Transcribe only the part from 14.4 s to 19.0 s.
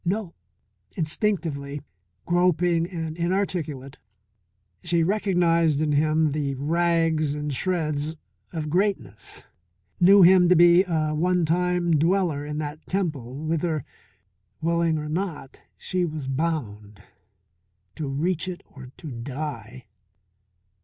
willing or not, she was bound, to reach it or